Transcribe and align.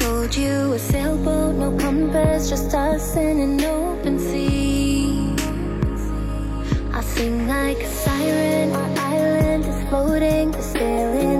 told 0.00 0.34
you 0.34 0.72
a 0.72 0.78
sailboat, 0.78 1.54
no 1.56 1.76
compass, 1.76 2.48
just 2.48 2.74
us 2.74 3.16
in 3.16 3.38
an 3.38 3.64
open 3.64 4.18
sea. 4.18 5.34
I 6.92 7.02
sing 7.02 7.46
like 7.46 7.78
a 7.78 7.90
siren, 8.04 8.72
our 8.72 8.90
island 9.12 9.64
is 9.64 9.88
floating, 9.88 10.50
the 10.52 10.62
sail 10.62 11.39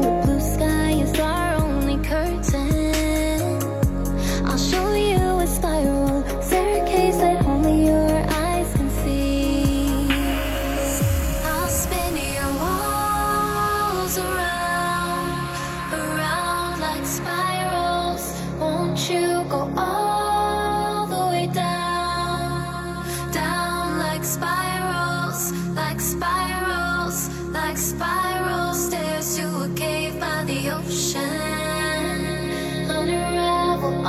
spiral 27.90 28.72
stairs 28.72 29.36
to 29.36 29.46
a 29.66 29.68
cave 29.74 30.18
by 30.20 30.44
the 30.44 30.70
ocean. 30.70 32.20
Unravel 32.88 34.06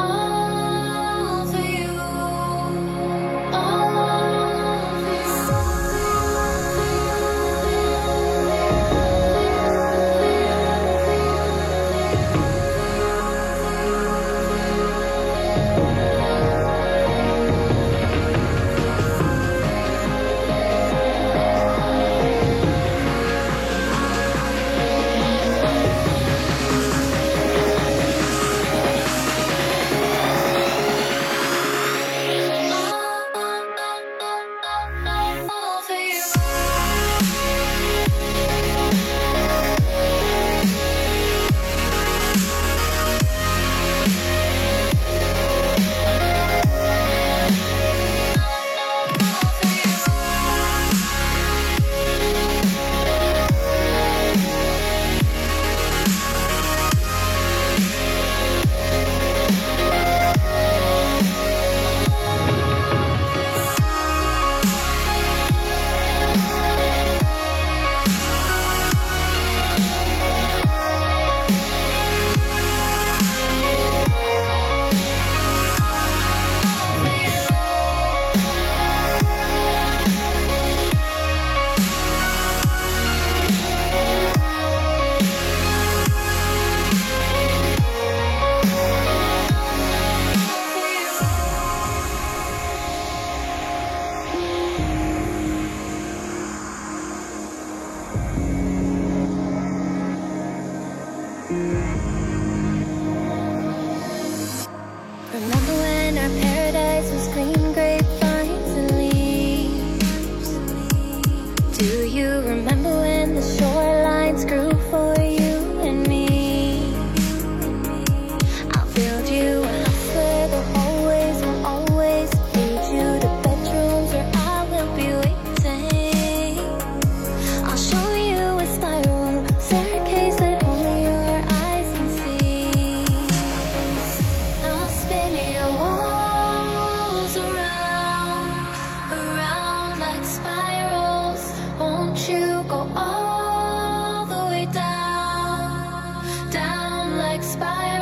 by 147.61 148.00